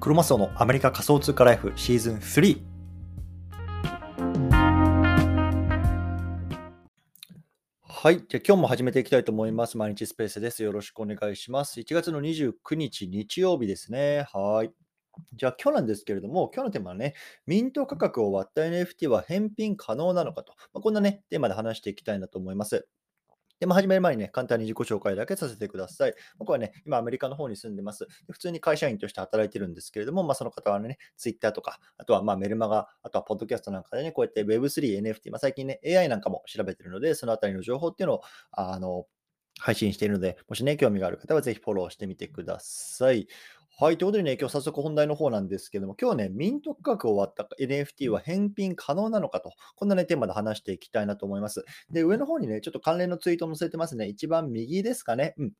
[0.00, 2.62] クロマスオのアメリカ仮想通貨ライフシーズン3。
[7.82, 8.18] はい。
[8.18, 9.76] じゃあ今日も始めていきたいと思います。
[9.76, 10.62] 毎日スペースです。
[10.62, 11.80] よろしくお願いします。
[11.80, 14.24] 1月の29日日曜日ですね。
[14.32, 14.70] はい。
[15.34, 17.14] じゃあ今日なんですけれども、今日のテーマはね、
[17.46, 22.86] ミント価格を割った NFT は返品可能なのかと、まあ、こんなね、テーマで話していきたいなと思います。
[23.60, 26.14] で、まあ、始める前にね、簡単に自己紹介だけさせてください。
[26.38, 28.06] 僕はね、今アメリカの方に住んでます。
[28.30, 39.06] 普通に会社員として働いてるんですけれども、まあ、その方はね、Twitter とか、あとはまあメルマガ、あとはポッドキャストなんかでね、こうやって Web3、NFT、まあ、最近ね、AI なんかも調べてるので、そのあたりの情報っていうのを、あの、
[39.60, 43.26] 配信しているので、もしね、興味がある方はぜひフォローしてみてください。
[43.80, 43.96] はい。
[43.96, 51.64] ということでね、今日早速本題の方なんですけども、今日はね、ミント価格を割った NFT は返品可能なのかと、こんなね、テーマで話していきたいなと思います。
[51.88, 54.08] で、上の方にね、ちょっと関連のツイート載せてますね。
[54.08, 55.34] 一番右ですかね。
[55.38, 55.52] うん。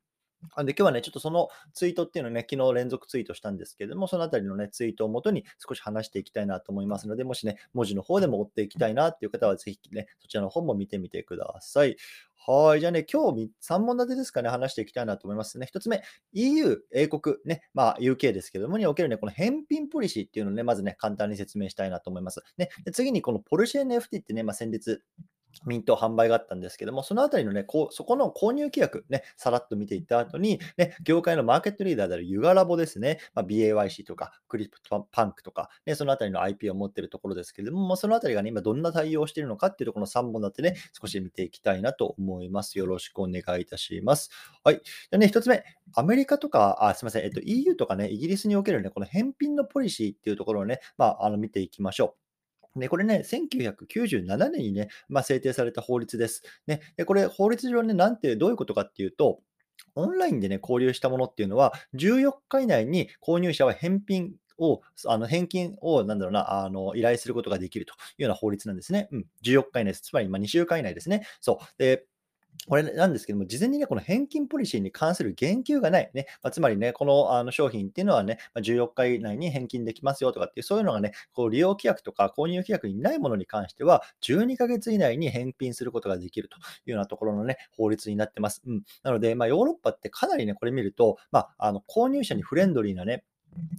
[0.56, 11.96] なんで今日はね、ちょっとそのツイートっていうのをね、昨日連続ツイートしたんですけれども、そのあたりのね、ツイートをもとに少し話していきたいなと思いますので、もしね、文字の方でも追っていきたいなっていう方は、ぜひね、そちらの方も見てみてください。
[12.46, 12.80] はい。
[12.80, 15.68] じゃあね、今日3本立てですかね、話していきたいなと思いますね。
[15.70, 22.42] 1つ目、EU、英国、ね、まあ UK ですけども、におけるね、この返品ポリシーっていうのをね、まずね、簡単に説明したいなと思います。
[22.56, 25.00] ね、で次にこのポルシェ NFT ってね、まあ先日、
[25.66, 42.78] ミント販売があったんですけども、そのあたりのね、こうそこの購入規約、ね、さらっと見ていった後に、ね、業界のマーケットリーダーであるユガラボですね、まあ、BAYC とか、クリプトパンクとか、ね、そのあたりの IP を持っているところですけれども、そのあたりがね、今どんな対応をしているのかっていうところの3本立てね、少し見ていきたいなと思います。
[42.78, 44.30] よろしくお願いいたします。
[44.64, 44.80] はい。
[44.84, 52.27] じゃね、1つ目、アメリカとか、あすみません、えっと、EU とかね、イギリスにおけるね、この返品のポリシーっていうところをね、まあ、あの見ていきましょう。
[52.78, 56.42] で、これね、1997年にね、まあ、制定された法律です。
[56.66, 59.40] ね、でこれ、法律上ね、なんて、どういうことかっていうと、
[59.94, 69.08] オンラインでね、交流したものっていうのは、14日以内に購入者は返品を、あの返金を、なんだろうな、あの依頼することができるというような法律なんですね。
[69.12, 70.02] うん、14日以内です。
[70.02, 71.26] つまり、ま2週間以内ですね。
[71.40, 71.66] そう。
[71.78, 72.04] で
[72.66, 76.10] これなんですけども、事前にね、この返金ポリシーに関する言及がない。
[76.12, 76.26] ね。
[76.42, 88.62] まあ、つまりね、このあの商品っていうのはね、まあ、14日以内に返金できますよとかっていう、そういうのがね、こう利用規約とか購入規約にないものに関しては、12ヶ月以内に返品することができるというようなところのね、法律になってます。
[88.66, 88.82] うん。
[89.02, 93.24] なので、まあ、ヨーロッパってかなりね、これ見ると、まあ、あの購入者にフレンドリーなね、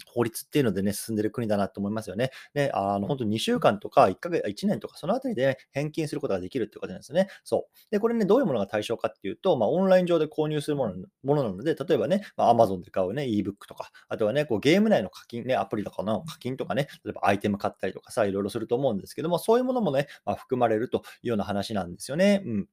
[0.06, 2.32] 法律っていうのでね、進んでる国だなと思いますよね。
[2.54, 7.28] で、あの、本当2週間とか1ヶ月、1年とか、そのあたりで、返金することができるっていうことなんですよね。
[7.44, 7.78] そう。
[7.92, 22.44] で、これね、どういうものが対象かっていうと、まあ、オンライン上で購入するものものなので、例えばね、まあ、Amazon で買うね、ebook とか、あとはね、こうゲーム内の課金ね、アプリとかの課金とかね、例えばアイテム買ったりとかさ、いろいろすると思うんですけども、そういうものもね、まあ、含まれるというような話なんですよね。
[22.46, 22.68] うん。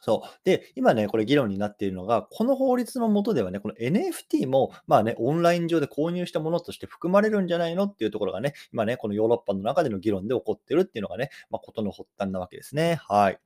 [0.00, 0.40] そう。
[0.44, 13.00] で、今ね、これ議論になっているのが、この法律の下ではね、この NFT も、まあね、オンライン上で購入したものとして含まれるんじゃないのっていうところがね、今ね、このヨーロッパの中での議論で起こってるっていうのがね、まあ、ことの発端なわけですね。
[13.08, 13.38] はい。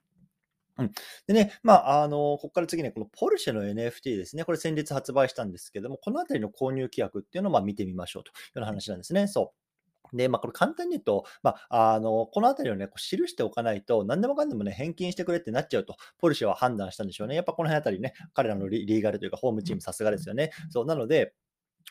[0.78, 0.93] うん。
[1.27, 4.44] でね、まあ、あの、ここから次ね、このポルシェの NFT ですね。
[4.44, 9.28] これ先日発売したんですけども、このあたりの購入規約っていうのをま見てみましょうというような話なんですね。
[9.28, 9.59] そう。
[10.12, 17.34] で、まあ、これ簡単に言うと、まあ、あの、このあたりをね、こう記しておかないと、何でもかんでもね、返金してくれってなっちゃうと、ポルシェは判断したんでしょうね。
[17.34, 20.50] やっぱこの辺あたりね、彼らのリリーガルというか、ホームチームさすがですよね。
[20.70, 21.34] そう、なので、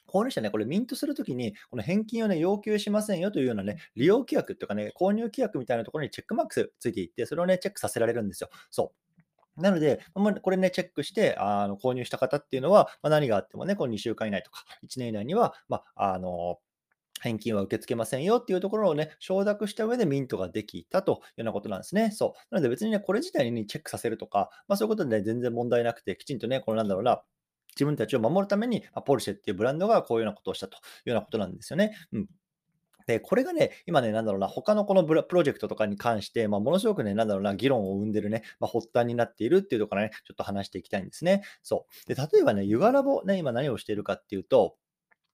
[0.08, 8.50] 購入者ね、これミントするときに、この返金をね、要求しませんよというようなね、利用規約というかね、購入規約みたいなところにチェックマークついていって、それをね、チェックさせられるんですよ。
[8.70, 8.94] そ
[9.58, 9.62] う。
[9.62, 16.60] なので、まこれね、チェックして、あの購入した方っていうのは、ま何があってもね、この2週間以内とか、1年以内には、まあ、あの
[17.20, 22.12] 返金は受け付けませんよっていうところをね、承諾した上でミントができたというようなことなんですね。
[22.12, 22.56] そう。
[22.56, 27.22] なので別にね、これ自体にチェックさせるとか、まあそういうことでね、全然問題なくて、きちんとね、このなんだろうな、
[27.76, 31.96] 自分たちを守るために、あ、ポルシェっていうブランドがこういうようなことをしたというようなことなんですよね。
[32.12, 32.28] うん。
[33.10, 41.44] で、これがね、今ね、なんだろうな、他のこのプロジェクトとかに関して、まあ、ものすごくね、なんだろうな、議論を生んでるね、まあ、発端になっているっていうところかね、ちょっと話していきたいんですね。
[41.64, 42.14] そう。
[42.14, 44.76] で、例えばね、ユガラボ、ね、今何をしているかっていうと、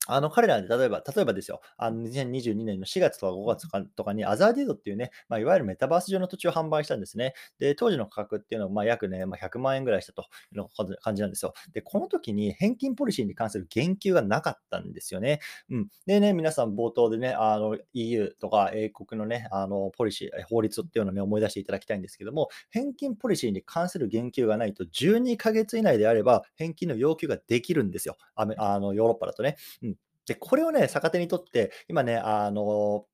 [0.07, 7.34] あの、彼らで例えば例えばですよ、あの、2022年の4月とか5月とかとかにアザーディードっていうね、まあ、いわゆるメタバース上の土地を販売したんですね。
[7.60, 10.24] で、当時の価格っていうのは、まあ、約ね、まあ、100万円ぐらいしたと
[10.54, 10.66] いう
[11.02, 11.54] 感じなんですよ。
[11.74, 15.40] で、この時に返金ポリシーに関する言及がなかったんですよね。
[15.69, 15.88] うん。
[16.06, 28.18] でね、皆さん冒頭でね、あの、EU とか英国のね、あの、ポリシー、法律っていうのをね、思い出していただきたいんですけども、返金ポリシーに関する言及がないと、12ヶ月以内であれば、返金の要求ができるんですよ。
[28.36, 28.46] あ
[28.80, 29.56] の、ヨーロッパだとね。
[29.84, 29.94] うん。
[30.25, 33.06] で、これをね、逆手にとって、今ね、あの、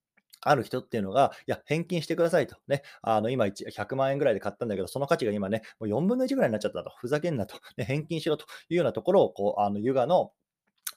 [0.43, 2.55] ある人っていうのが、いや、返金してくださいと。
[2.67, 6.91] ね、あの、今100万円ぐらいで買ったんだけど、その価値が今ね、もう4分の1ぐらいになっちゃったと。
[6.97, 7.57] ふざけんなと。
[7.77, 10.31] ね、返金しろというようなところを、こう、あの、ユガの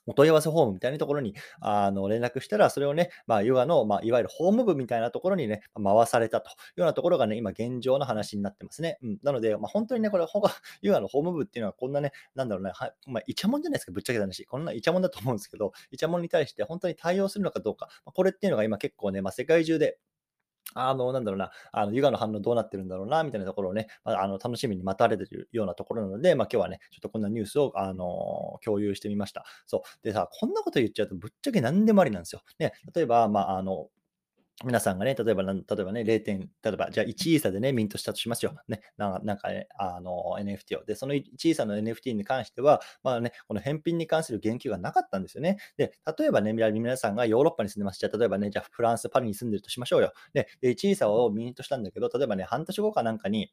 [0.07, 8.99] お問い合わせフォームみたいなところにあの連絡したら、それをね、まあ、ヨガの、まあ、いわゆる法務部みたいなところにね、回されたというようなところがね、今現状の話になってますね。
[9.03, 10.43] うん、なので、まあ、本当にね、これ、ほ
[10.83, 14.45] ヨガの法務部っていうのはこんなね、なんだろうね、はまあ、イチャモンじゃないですか、ぶっちゃけた話。
[14.45, 19.99] こんなイチャモンだと思うんですけど、イチャモンに対して本当に対応するのかどうか、まあ、これっていうのが今結構ね、まあ、世界中で
[20.75, 29.45] あの、なんだろうな、あの、ユガの反応どうなってるんだろうな、みたいなところをね、まあ、あの、楽しみに待たれてるようなところなので、まあ、今日はね、ちょっとこんなニュースを、あの、共有してみました。
[29.67, 30.05] そう。
[30.05, 32.43] でさ、こんなこと言っちゃうと、ぶっちゃけ何でもありなんですよ。
[32.59, 33.89] ね、例えば、まあ、あの、
[34.63, 38.55] 皆さんがね、例えばな、例えばね、0点、例えば、じゃあ1イーサでね、ミントしたとしますよ。
[38.69, 40.85] ね、なんかね、あの、NFT を。
[40.85, 45.59] で、その1イーサの NFT に関しては、まあね、この返品に関する言及がなかったんですよね。
[45.77, 47.99] で、例えばね、皆さんがヨーロッパに住んでます。
[47.99, 50.13] じゃあ、例えばね、じゃあフランス、パリに住んでるとしましょうよ。
[50.33, 53.53] で、1イーサをミントしたんだけど、例えばね、半年後かなんかに、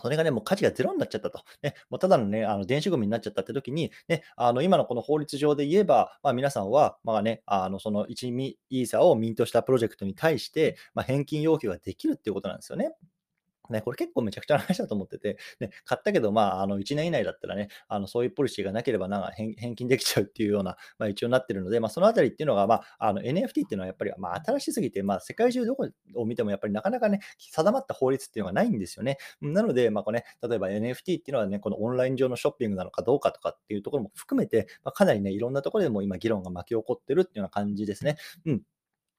[0.00, 1.42] それがね、もう価値がゼロになっちゃったと。
[1.62, 12.94] ね、もうただのね、あの電子ゴミになっちゃったって時に、ね、あの今のこの法律上で言えば、まあ、皆さんは、まあね、あのその1ミイーサをミントしたプロジェクトに対して、まあ、返金要求ができるっていうことなんですよね。
[13.70, 29.18] ね、これ結構めちゃくちゃな話だと思ってて、ね、買ったけど、まあ、あの1年以内だったらね、あのそういうポリシーがなければなんか返返金できちゃうっていうような、まあ、一応なってるので、まあ、そのあたりっていうのが、まあ、の NFT っていうのはやっぱり、まあ、新しすぎて、まあ、世界中どこを見てもやっぱりなかなかね、定まった法律っていうのがないんですよね。
[29.40, 38.16] なので、まあこれね、例えば NFT っていうのはね、このオンライン上のショッピングなのかどうかとかっていうところも含めて、まあ、かなりね、いろんなところでも今議論が巻き起こってるっていうような感じですね。
[38.46, 38.62] うん。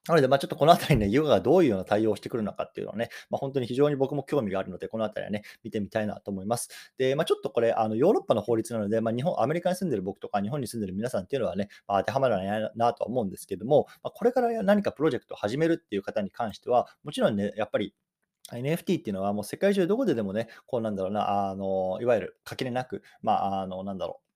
[0.09, 6.69] なので、まあ、ちょっとこのあたりね、ヨガがどういうような対応をしてくるのかっていうのはね、まあ、本当に非常に僕も興味があるので、このあたりはね、見てみたいなと思います。
[6.97, 17.93] で、まあ、ちょっとこれ、あのヨーロッパの法律なので、まあ、日本、アメリカに住んでる僕とか、日本に住んでる皆さんっていうのはね、まあ、当てはまらないなとは思うんですけども、まあ、これから何かプロジェクトを始めるっていう方に関しては、もちろんね、やっぱり
[18.51, 24.28] NFT っていうのはもう世界中どこででもね、こうなんだろうな、あの、いわゆる垣根なく、まあ、あの、なんだろう、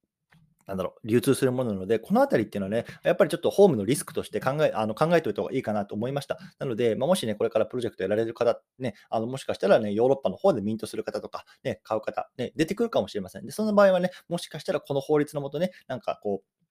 [0.68, 6.38] なんだろう、流通するものなので、このあたりっていうのはね、やっぱりちょっとホームのリスクとして考えあの考えておいた方がいいかなと思いました。
[6.60, 13.45] なので、まあ、もしね、これからプロジェクトやられる方、ね、あのもしかしたらね、ヨーロッパの方でミントする方とか、ね、買う方、ね、出てくるかもしれません。
[13.45, 16.62] で、その場合はね、もしかしたらこの法律のもとね、なんかこう、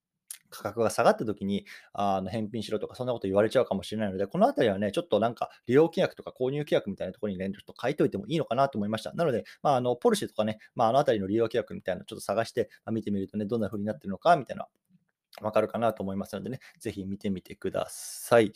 [0.50, 9.12] 価格が下がった時に、あの返品しろとか、そんなこと言われちゃうかもしれないので、このあたりはね、ちょっとなんか利用契約とか購入契約みたいなところにね、ちょっと書いておいてもいいのかなと思いました。
[9.14, 14.68] なので、まあ、あのポルシェとかね、まあ、あのあたりの利用契約みたいなのちょっと探して、まあ、見てみるとね、どんな風になってるのかみたいな
[15.40, 18.52] わかるかなと思いますのでね、ぜひ見てみてください。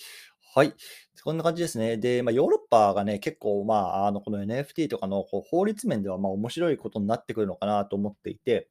[0.55, 0.75] はい。
[1.23, 1.97] こんな感じですね。
[1.99, 8.69] で、まあ、ヨーロッパがね、結構、まあ、あのこの NFT とかのこう法律面ではま面白いことになってくるのかなと思っていて、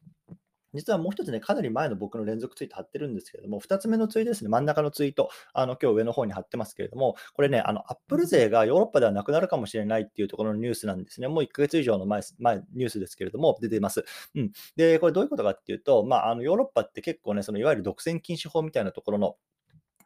[0.75, 11.27] 実はもう一つね、かなり前の僕の連続ツイート貼ってるんですけれども、2つ目のツイートですね、真ん中のツイート、あの今日上の方に貼ってますけれども、これね、あのアップル税がヨーロッパではなくなるかもしれないっていうところのニュースなんですね。
[11.27, 14.06] もう1ヶ月以上の前前ニュースですけれども、出ています。
[14.36, 19.36] うん、で、これどういうことかっていうと、まあ、あのヨーロッパって結構ね、そのいわゆる独占禁止法みたいなところの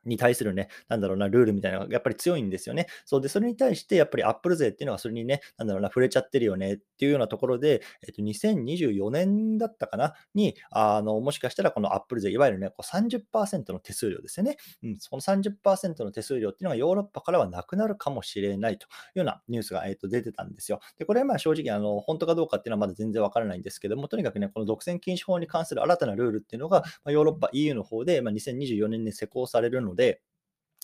[0.05, 2.87] に対するね、なんだろうな、ルールみたいなのがやっぱり強いんですよね。
[3.05, 14.57] そうで、それに対してやっぱりアップル税っていうのがそれにね、なんだろうな、触れちゃってるよねっていうようなところで、えっと、2024年だったかな、に、あの、もしかしたらこのアップル税、いわゆるね、こう30%の手数料ですよね。
[14.83, 20.79] うん、その30%の手数料っていうのがヨーロッパからはなくなるかもしれないというようなニュースが、えっと、出てたんですよ。
[20.97, 30.21] で、これはまあ正直、あの、本当かどうかっていうのはまだ全然わからないんですけども、とにかくね、この独占禁止法に関する新たなルールっていうのが、まあ、ヨーロッパ、EU の方で、まあ、2024年に施行されるので、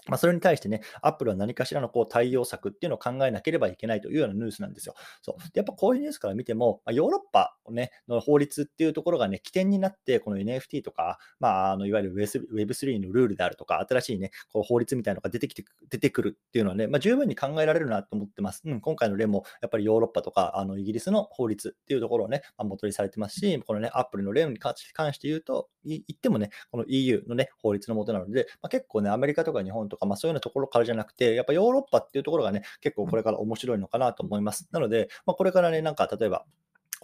[0.07, 4.95] まあ、それに対してね、アップルは何かしらのこう対応策っていうのを考えなければいけないというようなニュースなんですよ。
[5.21, 18.61] そうでやっぱこういうニュースから見ても、まあ、ヨーロッパ、ね、の法律っていうところがね、起点になって、この NFT とか、まあ、あのいわゆる Web3 のルールであるとか、新しいね、こう法律みたいなのが出てきて出てくるっていうのはね、まあ、十分に考えられるなと思ってます。
[18.65, 34.67] うん、今回の例も、やっぱりヨーロッパとか、あのイギリスの法律っていうところをね、まあ、元にされてますし、このね、アップルの例に関して言うと、言ってもね、この EU のね、法律のもとなので、まあ、結構ね、アメリカとか日本とか、とかまあ、そういうようなところからじゃなくて、やっぱヨーロッパっていうところがね、結構これから面白いのかなと思います。
[34.71, 36.45] なので、まあ、これからね、なんか例えば、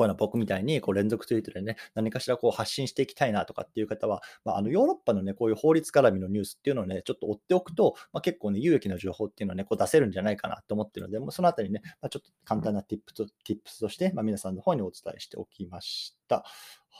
[0.01, 16.43] こういうの僕みたいにこう連続ツイートでね、何かしらこう発信していきたいなとかっていう方は、まあ、あのヨーロッパのね、こういう法律絡みのニュースっていうのをね、ちょっと追っておくと、まあ、結構ね、有益な情報っていうのはね、こう出せるんじゃないかなと思ってるので、もうそのあたりね、まあ、ちょっと簡単な tips と tips として、ま、皆さんの方にお伝えしておきました。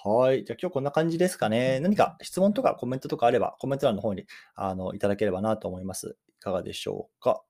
[0.04, 0.44] はい。
[0.46, 1.80] じゃあ今日こんな感じですかね。
[1.80, 6.18] 何か質問とかコメントとかあれば、コメント欄の方にあのいただければなと思います。
[6.38, 7.44] いかがでしょうか？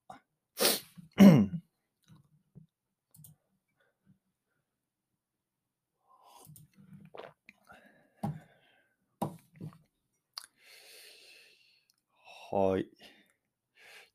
[12.51, 12.83] はい。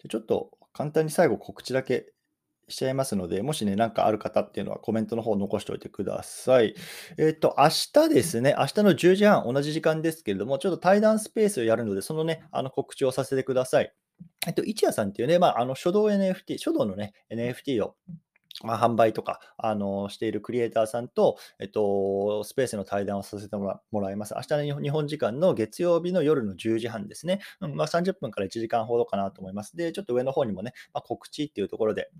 [0.02, 2.12] でちょっと簡単に最後告知だけ
[2.68, 6.74] しちゃいますので、もしね、なんかある方っていうのはコメントの方残しておいてください。
[7.16, 13.92] えっと、明日ですね、明日の10時半、同じ時間ですけれども、ちょっと対談スペースをやるので、そのね、あの告知をさせてください。
[14.46, 17.94] えっと、一夜さんっていうね、まあ、あの書道 NFT、書道のね、NFT を
[18.62, 24.34] まあ、販売とか、あの、しているクリエイターさんと、えっと、スペースの対談をさせてもらいます。
[24.34, 27.40] 明日の日本時間の月曜日の夜の10時半ですね。
[27.60, 29.76] うん、まあ、30分から1時間ほどかなと思います。
[29.76, 32.10] で、ちょっと上の方にもね、まあ、告知っていうところで、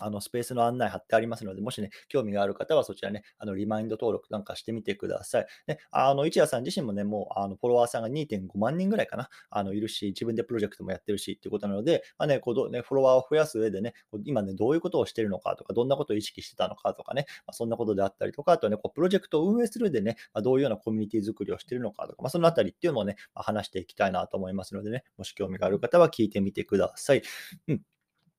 [0.00, 5.46] あのスペースの案内貼ってありますので、もしね、興味がある方はそちらね、あのリマインド登録なんかしてみてください。
[5.66, 27.22] ね、あの一夜さん自身もね、もうあのフォロワーさんが2.5万人ぐらいかな、あのいるし、自分でプロジェクトもやってるしっていうことなので、まあね、こうねフォロワーを増やす上でね、今ね、どういうことをしてるのかとか、どんなことを意識してたのかとかね、まあ、そんなことであったりとか、あとね、こうプロジェクトを運営する上でね、まあ、どういうようなコミュニティ作りをしてるのかとか、まあ、そのあたりっていうのをね、まあ、話していきたいなと思いますのでね、もし興味がある方は聞いてみてください。
[27.68, 27.93] うん。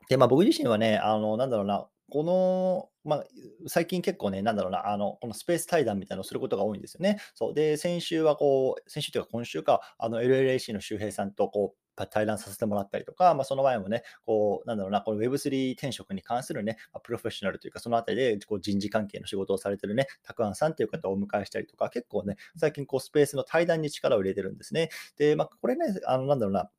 [0.10, 3.26] で、まあ、僕自身はね、あの、なんだろうな、この、まあ、
[3.68, 7.20] 最近結構ね、なんだろうな、あの、このスペース対談みたいなのをすることが多いんですよね。
[7.34, 7.54] そう。
[7.54, 11.78] で、先週はこう、先週というか今週か、あの、LLAC の周平さんとこう、
[12.10, 24.90] 対談させてもらったりとか、まあ、その前もね、こう、なんだろうな、この Web3 転職に関するね、プロフェッショナルというか、そのあたりでこう人事関係の仕事をされてるね、たくあんさんという方をお迎えしたりとか、結構ね、最近こうスペースの対談に力を入れてるんですね。
[25.18, 26.70] で、まあ、これね、あの、なんだろうな、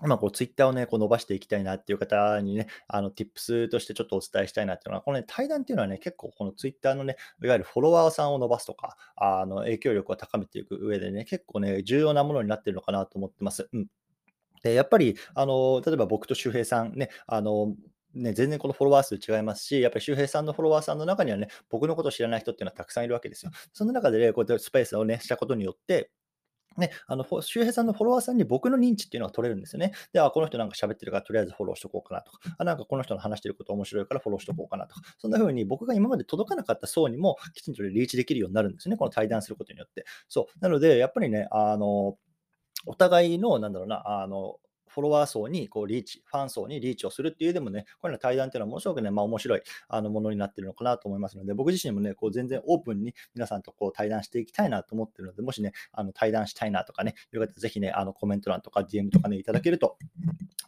[0.00, 13.68] 今こうツイッターをね、こう伸ばしていきたいなっていう方にね、あの、tips としてちょっとお伝えしたいなっていうのは、このね、対談っていうのはね、結構このツイッターのね、いわゆるフォロワーさんを伸ばすとか、あの、影響力を高めていく上でね、結構ね、重要なものになってるのかなと思ってます。
[13.72, 13.86] うん。
[14.62, 17.74] で、やっぱり、あの、例えば僕と周平さんね、あの、
[18.14, 23.50] ね、全然このフォロワー数違いますし、やっぱり周平さんのフォロワーさんの中にはね、僕のことを知らない人っていうのはたくさんいるわけですよ。
[23.72, 26.10] その中でね、こうやってスペースをね、したことによって、
[26.76, 29.92] ね、あの、周平さんのフォロワーさんに僕の認知っていうのが取れるんですよね。
[30.12, 38.96] で、あ、この人なんか喋ってるからとりあえずフォローしとこうかなとか、あ、なんかこの人の話してること面白いからフォローしとこうかなとか、そんな風に僕が今まで届かなかった層にもきちんとリーチできるようになるんですね。
[38.96, 40.04] この対談することによって。
[40.28, 40.58] そう。
[40.60, 42.16] なので、やっぱりね、あの、
[42.86, 44.56] お互いの、なんだろうな、あの、
[44.92, 59.96] フォロワー層にこうリーチ、ファン層にリーチをするっていうでもね、こういうの対談っていうのはものすごくね、まあ面白いあのものになってるのかなと思いますので、僕自身もね、こう全然オープンに皆さんとこう対談していきたいなと思ってるので、もしね、あの対談したいなとかね、いう方ぜひね、あのコメント欄とか DM とかね、いただけると、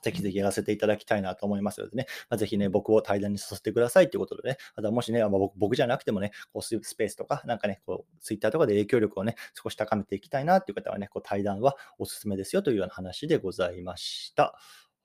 [0.03, 14.14] ぜひぜひやらせていただきたいなと思いますのでね、まあ、ぜひね、僕を対談にさせてくださいということでね、あとはもしね、まあ、僕僕じゃなくてもね、こうスペースとか、なんかね、こう Twitter とかで影響力をね、少し高めていきたいなっていう方はね、こう対談はおすすめですよというような話でございました。
[14.15, 14.59] した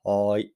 [0.04, 0.52] はい。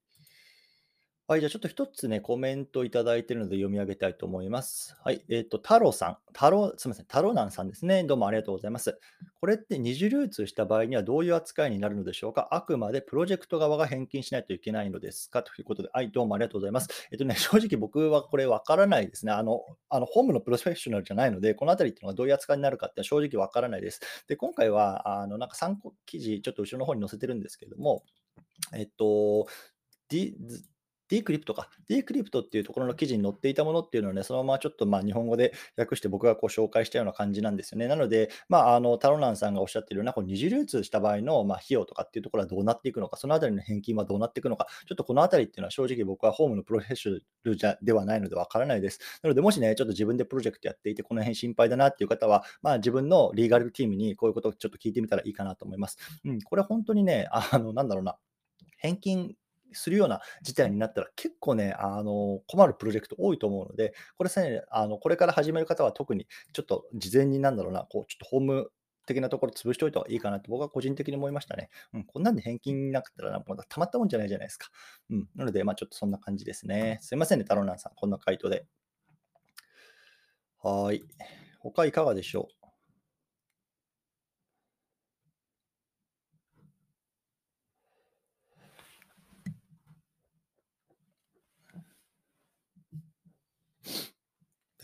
[1.26, 4.94] はい、じゃあちょっと一つね、コメントいただいているので読み上げたいと思います。
[5.02, 8.04] はい、えっ、と、太郎さん、太郎、すみません、太郎なんさんですね。
[8.04, 9.00] どうもありがとうございます。
[9.40, 12.49] これって二次流通した場合にはどういう扱いになるのでしょうか？
[12.50, 15.42] あくまでプロジェクト側が返金しないといけないのですか？
[15.42, 16.88] ということで、はい、どうもありがとうございます。
[17.11, 19.32] えっ、とね、正直僕はこれわからないですね。
[19.32, 24.02] あの、あの、ホームのプロフェッショナルじゃないので、このあたりっていうのはどういう扱いになるかって正直わからないです。
[24.28, 28.04] で、今回は、あの、なんか参考記事、ちょっと後ろの方に載せてるんですけれども、
[28.73, 29.47] えっと、
[31.08, 31.68] ディークリプトか。
[31.88, 37.88] ディークリプトっていうところの記事に載っていたものっていうのをね、そのままちょっとまあ日本語で訳して僕がこう紹介したような感じなんですよね。
[37.88, 48.99] なので、まあ、あの、タロナンさんがおっしゃってるような、こう二次流通した場合のま費用とかっていうところはどうなっていくのか、そのあたりの返金はどうなっていくのか、ちょっとこのあたりっていうのは正直僕はホームのプロフェッショナルじゃではないのでわからないです。
[49.23, 55.99] なので、もしね、ちょっと自分でプロジェクトやっていて、この辺心配だなっていう方は、まあ自分のリーガルチームにこういうことをちょっと聞いてみたらいいかなと思います。
[56.25, 58.16] うん、これ本当にね、あの、なんだろうな。
[58.78, 59.34] 返金
[59.75, 68.71] するような事態になったら、結構ね、あの、困るプロジェクト多いと思うので、これさね、あの、これから始める方は特にちょっと事前になんだろうな、こう、ちょっとホーム
[69.07, 71.69] 的なところ潰しておいた方がいいかなって僕は個人的に思いましたね。
[71.93, 74.69] うん、こんなんで返金なかったらな、まだたまったもんじゃないじゃないですか。
[75.11, 76.99] うん、なので、まあちょっとそんな感じですね。
[77.02, 78.66] すいませんね、太郎なんさん、こんな回答で。
[80.62, 81.02] はい。
[81.61, 82.63] 他いかがでしょう？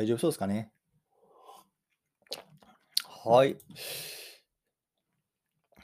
[0.01, 0.73] 大丈夫そうですかね？
[3.23, 3.59] はい。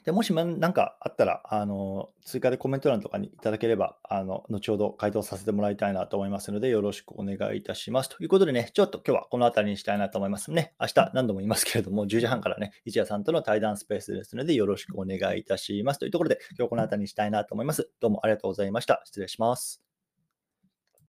[0.05, 8.09] で、もしまなんかあったら、あの、追加でコメント欄とかにいただければ、あの、後ほど回答させてもらいたいなと思いますので、よろしくお願いいたします。
[8.09, 10.73] ということでね、ちょっと今日はこの辺りにしたいなと思いますね。
[10.79, 15.99] 明日何度も言いますけれども、10時半からね、一夜さんとの対談スペースですので、よろしくお願いいたします。
[15.99, 17.91] というところで、今日この辺りにしたいなと思います。
[17.99, 19.03] どうもありがとうございました。
[19.05, 19.86] 失礼します。